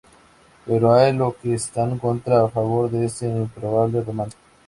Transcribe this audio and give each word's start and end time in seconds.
Pero 0.65 0.95
hay 0.95 1.13
los 1.13 1.35
que 1.35 1.53
están 1.53 1.99
contra 1.99 2.41
y 2.41 2.45
a 2.45 2.47
favor 2.47 2.89
de 2.89 3.05
ese 3.05 3.29
improbable 3.29 4.01
romance. 4.01 4.35